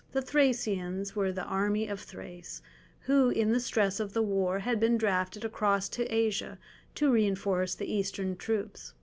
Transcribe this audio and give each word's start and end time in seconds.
The 0.13 0.21
Thracesians 0.23 1.15
were 1.15 1.31
the 1.31 1.43
"Army 1.43 1.87
of 1.87 1.99
Thrace," 1.99 2.63
who 3.01 3.29
in 3.29 3.51
the 3.51 3.59
stress 3.59 3.99
of 3.99 4.13
the 4.13 4.23
war 4.23 4.57
had 4.57 4.79
been 4.79 4.97
drafted 4.97 5.45
across 5.45 5.87
to 5.89 6.11
Asia 6.11 6.57
to 6.95 7.11
reinforce 7.11 7.75
the 7.75 7.85
Eastern 7.93 8.35
troops. 8.35 8.95